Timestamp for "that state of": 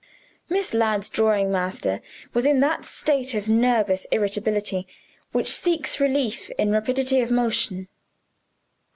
2.61-3.47